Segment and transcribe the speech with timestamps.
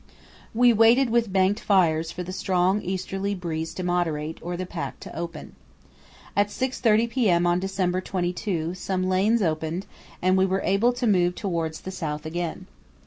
[0.55, 4.99] We waited with banked fires for the strong easterly breeze to moderate or the pack
[5.01, 5.55] to open.
[6.35, 7.45] At 6.30 p.m.
[7.45, 9.85] on December 22 some lanes opened
[10.19, 12.65] and we were able to move towards the south again.